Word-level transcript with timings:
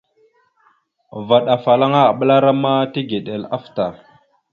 Vvaɗ 1.27 1.45
afalaŋana 1.55 2.01
aɓəlara 2.11 2.51
ma 2.61 2.71
tigəɗal 2.93 3.43
afta. 3.55 3.85